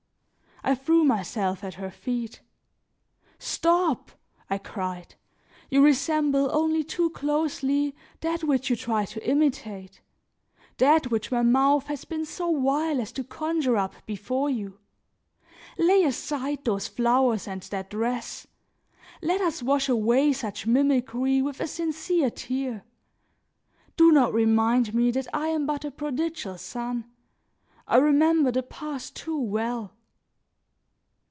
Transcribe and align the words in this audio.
I 0.63 0.75
threw 0.75 1.03
myself 1.03 1.63
at 1.63 1.73
her 1.73 1.89
feet. 1.89 2.41
"Stop!" 3.39 4.11
I 4.47 4.59
cried, 4.59 5.15
"you 5.71 5.81
resemble 5.83 6.51
only 6.55 6.83
too 6.83 7.09
closely, 7.09 7.95
that 8.19 8.43
which 8.43 8.69
you 8.69 8.75
try 8.75 9.05
to 9.05 9.27
imitate, 9.27 10.01
that 10.77 11.09
which 11.09 11.31
my 11.31 11.41
mouth 11.41 11.87
has 11.87 12.05
been 12.05 12.25
so 12.25 12.55
vile 12.61 13.01
as 13.01 13.11
to 13.13 13.23
conjure 13.23 13.75
up 13.75 13.95
before 14.05 14.51
you. 14.51 14.77
Lay 15.79 16.03
aside 16.03 16.63
those 16.63 16.87
flowers 16.87 17.47
and 17.47 17.63
that 17.63 17.89
dress. 17.89 18.45
Let 19.19 19.41
us 19.41 19.63
wash 19.63 19.89
away 19.89 20.31
such 20.31 20.67
mimicry 20.67 21.41
with 21.41 21.59
a 21.59 21.65
sincere 21.65 22.29
tear; 22.29 22.83
do 23.97 24.11
not 24.11 24.31
remind 24.31 24.93
me 24.93 25.09
that 25.09 25.25
I 25.33 25.47
am 25.47 25.65
but 25.65 25.85
a 25.85 25.89
prodigal 25.89 26.59
son; 26.59 27.09
I 27.87 27.97
remember 27.97 28.51
the 28.51 28.61
past 28.61 29.15
too 29.15 29.39
well." 29.39 29.95